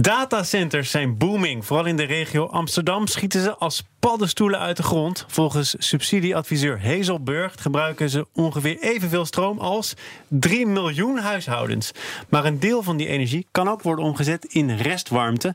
Datacenters 0.00 0.90
zijn 0.90 1.18
booming. 1.18 1.66
Vooral 1.66 1.86
in 1.86 1.96
de 1.96 2.02
regio 2.02 2.46
Amsterdam 2.46 3.06
schieten 3.06 3.42
ze 3.42 3.56
als 3.56 3.86
paddenstoelen 3.98 4.60
uit 4.60 4.76
de 4.76 4.82
grond. 4.82 5.24
Volgens 5.28 5.74
subsidieadviseur 5.78 6.82
Hazelburg 6.82 7.54
gebruiken 7.58 8.10
ze 8.10 8.26
ongeveer 8.34 8.78
evenveel 8.80 9.24
stroom 9.24 9.58
als 9.58 9.94
3 10.28 10.66
miljoen 10.66 11.18
huishoudens. 11.18 11.92
Maar 12.28 12.44
een 12.44 12.60
deel 12.60 12.82
van 12.82 12.96
die 12.96 13.06
energie 13.06 13.46
kan 13.50 13.68
ook 13.68 13.82
worden 13.82 14.04
omgezet 14.04 14.44
in 14.44 14.76
restwarmte. 14.76 15.54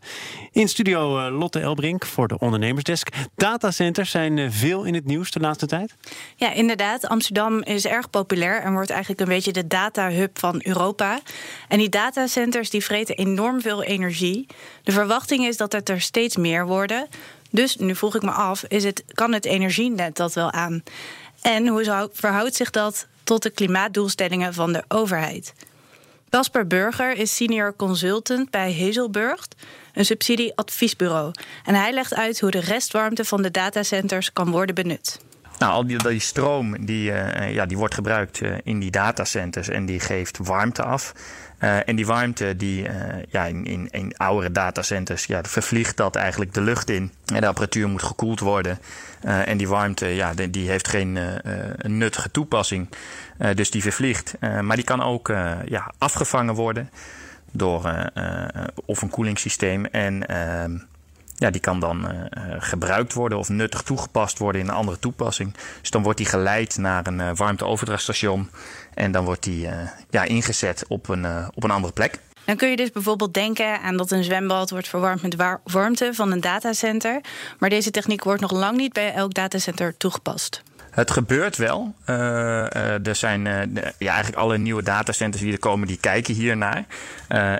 In 0.51 0.67
studio 0.67 1.19
eh, 1.19 1.37
Lotte 1.39 1.59
Elbrink 1.59 2.05
voor 2.05 2.27
de 2.27 2.39
ondernemersdesk. 2.39 3.09
Datacenters 3.35 4.11
zijn 4.11 4.37
eh, 4.37 4.47
veel 4.49 4.83
in 4.83 4.93
het 4.93 5.05
nieuws 5.05 5.31
de 5.31 5.39
laatste 5.39 5.65
tijd. 5.65 5.93
Ja, 6.35 6.53
inderdaad. 6.53 7.07
Amsterdam 7.07 7.61
is 7.61 7.85
erg 7.85 8.09
populair 8.09 8.61
en 8.61 8.73
wordt 8.73 8.89
eigenlijk 8.89 9.21
een 9.21 9.27
beetje 9.27 9.51
de 9.51 9.67
data-hub 9.67 10.39
van 10.39 10.61
Europa. 10.63 11.19
En 11.67 11.77
die 11.77 11.89
datacenters 11.89 12.69
die 12.69 12.83
vreten 12.83 13.15
enorm 13.15 13.61
veel 13.61 13.83
energie. 13.83 14.45
De 14.83 14.91
verwachting 14.91 15.45
is 15.45 15.57
dat 15.57 15.71
het 15.71 15.89
er 15.89 16.01
steeds 16.01 16.37
meer 16.37 16.65
worden. 16.65 17.07
Dus 17.53 17.75
nu 17.75 17.95
vroeg 17.95 18.15
ik 18.15 18.21
me 18.21 18.31
af, 18.31 18.63
is 18.67 18.83
het, 18.83 19.03
kan 19.13 19.33
het 19.33 19.45
energienet 19.45 20.15
dat 20.15 20.33
wel 20.33 20.51
aan? 20.51 20.83
En 21.41 21.67
hoe 21.67 22.09
verhoudt 22.13 22.55
zich 22.55 22.69
dat 22.69 23.07
tot 23.23 23.43
de 23.43 23.49
klimaatdoelstellingen 23.49 24.53
van 24.53 24.73
de 24.73 24.83
overheid? 24.87 25.53
Casper 26.29 26.67
Burger 26.67 27.17
is 27.17 27.35
senior 27.35 27.75
consultant 27.75 28.49
bij 28.49 28.77
Hazelburg, 28.79 29.47
een 29.93 30.05
subsidieadviesbureau. 30.05 31.31
En 31.65 31.75
hij 31.75 31.93
legt 31.93 32.13
uit 32.13 32.39
hoe 32.39 32.51
de 32.51 32.59
restwarmte 32.59 33.25
van 33.25 33.41
de 33.41 33.51
datacenters 33.51 34.33
kan 34.33 34.51
worden 34.51 34.75
benut. 34.75 35.19
Nou, 35.57 35.71
al 35.71 35.87
die, 35.87 36.19
stroom 36.19 36.85
die, 36.85 37.11
uh, 37.11 37.53
ja, 37.53 37.65
die 37.65 37.77
wordt 37.77 37.93
gebruikt 37.93 38.41
uh, 38.41 38.55
in 38.63 38.79
die 38.79 38.91
datacenters 38.91 39.67
en 39.69 39.85
die 39.85 39.99
geeft 39.99 40.37
warmte 40.37 40.83
af. 40.83 41.13
Uh, 41.59 41.87
en 41.87 41.95
die 41.95 42.05
warmte 42.05 42.57
die 42.57 42.87
ja, 43.29 43.45
in, 43.45 43.65
in, 43.65 43.87
in 43.91 44.17
oudere 44.17 44.51
datacenters 44.51 45.25
ja, 45.25 45.43
vervliegt 45.43 45.97
dat 45.97 46.15
eigenlijk 46.15 46.53
de 46.53 46.61
lucht 46.61 46.89
in. 46.89 47.11
En 47.33 47.41
de 47.41 47.47
apparatuur 47.47 47.87
moet 47.87 48.03
gekoeld 48.03 48.39
worden. 48.39 48.79
en 49.21 49.57
die 49.57 49.67
warmte 49.67 50.05
ja, 50.05 50.33
die, 50.33 50.49
die 50.49 50.69
heeft 50.69 50.87
geen 50.87 51.19
nuttige 51.81 52.31
toepassing. 52.31 52.89
dus 53.53 53.71
die 53.71 53.81
vervliegt. 53.81 54.35
maar 54.61 54.75
die 54.75 54.85
kan 54.85 55.01
ook 55.01 55.27
ja, 55.65 55.91
afgevangen 55.97 56.55
worden 56.55 56.89
door 57.51 58.11
of 58.85 59.01
een 59.01 59.09
koelingssysteem. 59.09 59.85
En 59.85 60.27
ehm, 60.27 60.77
ja, 61.35 61.49
die 61.49 61.61
kan 61.61 61.79
dan 61.79 62.11
uh, 62.11 62.19
gebruikt 62.59 63.13
worden 63.13 63.37
of 63.37 63.49
nuttig 63.49 63.81
toegepast 63.81 64.37
worden 64.37 64.61
in 64.61 64.67
een 64.67 64.73
andere 64.73 64.99
toepassing. 64.99 65.55
Dus 65.81 65.89
dan 65.89 66.03
wordt 66.03 66.17
die 66.17 66.27
geleid 66.27 66.77
naar 66.77 67.07
een 67.07 67.19
uh, 67.19 67.29
warmteoverdrachtstation 67.35 68.49
en 68.93 69.11
dan 69.11 69.25
wordt 69.25 69.43
die 69.43 69.69
ja, 70.09 70.23
ingezet 70.23 70.85
op 70.87 71.09
een, 71.09 71.25
op 71.53 71.63
een 71.63 71.71
andere 71.71 71.93
plek. 71.93 72.19
Dan 72.45 72.55
kun 72.55 72.69
je 72.69 72.75
dus 72.75 72.91
bijvoorbeeld 72.91 73.33
denken 73.33 73.81
aan 73.81 73.97
dat 73.97 74.11
een 74.11 74.23
zwembad 74.23 74.69
wordt 74.69 74.87
verwarmd 74.87 75.21
met 75.21 75.35
warmte 75.63 76.09
van 76.13 76.31
een 76.31 76.41
datacenter. 76.41 77.21
Maar 77.59 77.69
deze 77.69 77.91
techniek 77.91 78.23
wordt 78.23 78.41
nog 78.41 78.51
lang 78.51 78.77
niet 78.77 78.93
bij 78.93 79.13
elk 79.13 79.33
datacenter 79.33 79.97
toegepast. 79.97 80.63
Het 80.93 81.11
gebeurt 81.11 81.57
wel. 81.57 81.95
Uh, 82.09 83.07
er 83.07 83.15
zijn 83.15 83.45
uh, 83.45 83.83
ja, 83.97 84.11
eigenlijk 84.11 84.35
alle 84.35 84.57
nieuwe 84.57 84.83
datacenters 84.83 85.43
die 85.43 85.51
er 85.51 85.59
komen, 85.59 85.87
die 85.87 85.97
kijken 85.97 86.33
hiernaar. 86.33 86.85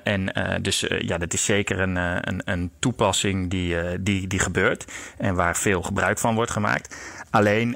en 0.04 0.34
dus 0.62 0.86
ja, 1.00 1.18
dat 1.18 1.34
is 1.34 1.46
zeker 1.46 1.80
een, 1.80 1.96
een, 1.96 2.42
een 2.46 2.72
toepassing 2.80 3.50
die, 3.50 4.02
die, 4.02 4.28
die 4.28 4.40
gebeurt 4.40 4.86
en 5.18 5.36
waar 5.36 5.56
veel 5.56 5.82
gebruik 5.82 6.20
van 6.20 6.36
wordt 6.36 6.52
gemaakt. 6.52 6.96
Alleen 7.30 7.76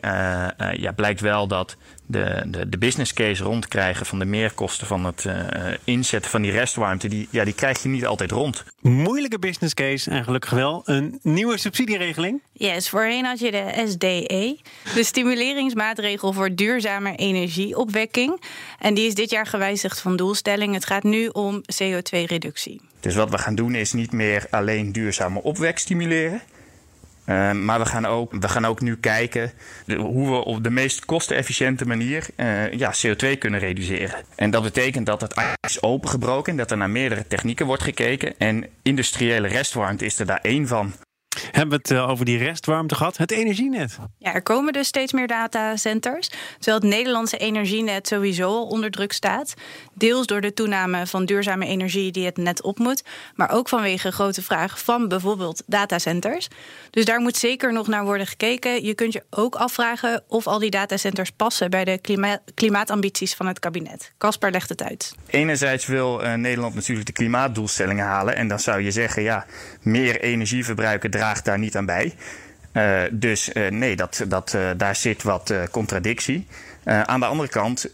ja, 0.71 0.91
blijkt 0.95 1.21
wel 1.21 1.47
dat 1.47 1.77
de, 2.07 2.43
de, 2.47 2.69
de 2.69 2.77
business 2.77 3.13
case 3.13 3.43
rondkrijgen 3.43 4.05
van 4.05 4.19
de 4.19 4.25
meerkosten 4.25 4.87
van 4.87 5.05
het 5.05 5.23
uh, 5.23 5.33
inzetten 5.83 6.31
van 6.31 6.41
die 6.41 6.51
restwarmte, 6.51 7.07
die, 7.07 7.27
ja, 7.31 7.43
die 7.43 7.53
krijg 7.53 7.83
je 7.83 7.89
niet 7.89 8.05
altijd 8.05 8.31
rond. 8.31 8.63
Moeilijke 8.81 9.39
business 9.39 9.73
case 9.73 10.09
en 10.09 10.23
gelukkig 10.23 10.49
wel 10.49 10.81
een 10.85 11.19
nieuwe 11.21 11.57
subsidieregeling. 11.57 12.41
Yes, 12.51 12.89
voorheen 12.89 13.25
had 13.25 13.39
je 13.39 13.51
de 13.51 13.83
SDE, 13.87 14.57
de 14.95 15.03
stimuleringsmaatregel 15.03 16.33
voor 16.33 16.55
duurzame 16.55 17.15
energieopwekking. 17.15 18.41
En 18.79 18.93
die 18.93 19.07
is 19.07 19.15
dit 19.15 19.29
jaar 19.29 19.47
gewijzigd 19.47 19.99
van 19.99 20.15
doelstelling. 20.15 20.73
Het 20.73 20.85
gaat 20.85 21.03
nu 21.03 21.27
om 21.27 21.61
CO2-reductie. 21.61 22.81
Dus 22.99 23.15
wat 23.15 23.29
we 23.29 23.37
gaan 23.37 23.55
doen 23.55 23.75
is 23.75 23.93
niet 23.93 24.11
meer 24.11 24.47
alleen 24.49 24.91
duurzame 24.91 25.43
opwek 25.43 25.77
stimuleren. 25.77 26.41
Uh, 27.29 27.51
maar 27.51 27.79
we 27.79 27.85
gaan, 27.85 28.05
ook, 28.05 28.31
we 28.39 28.49
gaan 28.49 28.65
ook 28.65 28.81
nu 28.81 28.97
kijken 28.97 29.51
hoe 29.85 30.29
we 30.29 30.45
op 30.45 30.63
de 30.63 30.69
meest 30.69 31.05
kostenefficiënte 31.05 31.85
manier 31.85 32.25
uh, 32.35 32.71
ja, 32.71 32.93
CO2 32.93 33.37
kunnen 33.37 33.59
reduceren. 33.59 34.23
En 34.35 34.51
dat 34.51 34.63
betekent 34.63 35.05
dat 35.05 35.21
het 35.21 35.33
is 35.59 35.81
opengebroken, 35.81 36.55
dat 36.55 36.71
er 36.71 36.77
naar 36.77 36.89
meerdere 36.89 37.27
technieken 37.27 37.65
wordt 37.65 37.83
gekeken. 37.83 38.33
En 38.37 38.67
industriële 38.81 39.47
restwarmte 39.47 40.05
is 40.05 40.19
er 40.19 40.25
daar 40.25 40.39
één 40.41 40.67
van. 40.67 40.93
Hebben 41.57 41.81
we 41.83 41.93
het 41.93 42.03
eh, 42.03 42.09
over 42.09 42.25
die 42.25 42.37
restwarmte 42.37 42.95
gehad? 42.95 43.17
Het 43.17 43.31
energienet. 43.31 43.97
Ja, 44.17 44.33
er 44.33 44.41
komen 44.41 44.73
dus 44.73 44.87
steeds 44.87 45.13
meer 45.13 45.27
datacenters. 45.27 46.29
Terwijl 46.59 46.77
het 46.77 46.89
Nederlandse 46.89 47.37
energienet 47.37 48.07
sowieso 48.07 48.47
al 48.47 48.67
onder 48.67 48.91
druk 48.91 49.11
staat. 49.11 49.53
Deels 49.93 50.25
door 50.25 50.41
de 50.41 50.53
toename 50.53 51.07
van 51.07 51.25
duurzame 51.25 51.65
energie 51.65 52.11
die 52.11 52.25
het 52.25 52.37
net 52.37 52.61
op 52.61 52.77
moet. 52.77 53.03
Maar 53.35 53.51
ook 53.51 53.69
vanwege 53.69 54.11
grote 54.11 54.41
vraag 54.41 54.79
van 54.83 55.07
bijvoorbeeld 55.07 55.63
datacenters. 55.65 56.47
Dus 56.89 57.05
daar 57.05 57.19
moet 57.19 57.37
zeker 57.37 57.73
nog 57.73 57.87
naar 57.87 58.05
worden 58.05 58.27
gekeken. 58.27 58.83
Je 58.83 58.93
kunt 58.93 59.13
je 59.13 59.23
ook 59.29 59.55
afvragen 59.55 60.23
of 60.27 60.47
al 60.47 60.59
die 60.59 60.71
datacenters 60.71 61.31
passen 61.31 61.69
bij 61.69 61.83
de 61.83 61.97
klima 62.01 62.39
klimaatambities 62.55 63.33
van 63.33 63.47
het 63.47 63.59
kabinet. 63.59 64.11
Caspar 64.17 64.51
legt 64.51 64.69
het 64.69 64.83
uit. 64.83 65.15
Enerzijds 65.27 65.85
wil 65.85 66.23
uh, 66.23 66.33
Nederland 66.33 66.75
natuurlijk 66.75 67.07
de 67.07 67.13
klimaatdoelstellingen 67.13 68.05
halen. 68.05 68.35
En 68.35 68.47
dan 68.47 68.59
zou 68.59 68.81
je 68.81 68.91
zeggen, 68.91 69.23
ja, 69.23 69.45
meer 69.81 70.21
energie 70.21 70.65
verbruiken 70.65 71.11
draagt 71.11 71.45
daar 71.47 71.59
niet 71.59 71.75
aan 71.75 71.85
bij. 71.85 72.13
Uh, 72.73 73.01
dus 73.11 73.49
uh, 73.53 73.69
nee, 73.69 73.95
dat, 73.95 74.25
dat, 74.27 74.53
uh, 74.53 74.69
daar 74.77 74.95
zit 74.95 75.23
wat 75.23 75.53
contradictie. 75.71 76.47
aan 76.83 77.19
de 77.19 77.25
andere 77.25 77.49
kant 77.49 77.89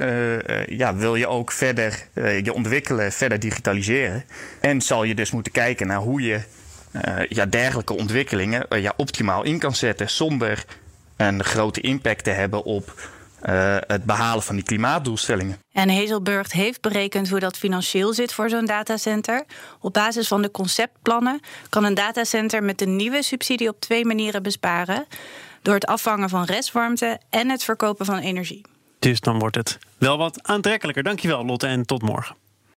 ja, 0.68 0.96
wil 0.96 1.16
je 1.16 1.28
ook 1.28 1.52
verder 1.52 2.08
je 2.44 2.54
ontwikkelen, 2.54 3.12
verder 3.12 3.40
digitaliseren. 3.40 4.24
En 4.62 4.82
zal 4.82 5.04
je 5.04 5.16
dus 5.16 5.32
moeten 5.32 5.52
kijken 5.52 5.88
naar 5.88 6.00
hoe 6.00 6.22
je 6.22 6.40
ja, 7.30 7.46
dergelijke 7.46 7.98
ontwikkelingen 7.98 8.66
ja, 8.70 8.94
optimaal 8.98 9.44
in 9.44 9.60
kan 9.60 9.76
zetten. 9.76 10.10
Zonder 10.10 10.66
een 11.18 11.44
grote 11.44 11.82
impact 11.82 12.24
te 12.24 12.30
hebben 12.30 12.64
op 12.64 13.10
uh, 13.50 13.78
het 13.80 14.04
behalen 14.04 14.44
van 14.44 14.56
die 14.56 14.64
klimaatdoelstellingen. 14.64 15.60
En 15.72 15.90
Hazelburg 15.90 16.52
heeft 16.52 16.82
berekend 16.82 17.30
hoe 17.30 17.40
dat 17.40 17.58
financieel 17.58 18.14
zit 18.14 18.34
voor 18.34 18.50
zo'n 18.50 18.66
datacenter. 18.66 19.44
Op 19.80 19.94
basis 19.94 20.28
van 20.28 20.42
de 20.42 20.52
conceptplannen 20.52 21.40
kan 21.70 21.84
een 21.84 21.94
datacenter 21.94 22.64
met 22.64 22.78
de 22.78 22.86
nieuwe 22.86 23.24
subsidie 23.24 23.70
op 23.70 23.80
twee 23.80 24.06
manieren 24.06 24.44
besparen: 24.44 25.06
door 25.62 25.74
het 25.74 25.86
afvangen 25.86 26.30
van 26.30 26.44
restwarmte 26.44 27.20
en 27.30 27.50
het 27.50 27.64
verkopen 27.64 28.06
van 28.06 28.18
energie. 28.18 28.62
Dus 29.00 29.20
dan 29.20 29.40
wordt 29.40 29.56
het 29.56 29.78
wel 29.98 30.18
wat 30.18 30.44
aantrekkelijker. 30.44 31.04
Dankjewel, 31.04 31.46
Lotte, 31.46 31.68
en 31.68 31.86
tot 31.86 32.02
morgen. 32.02 32.36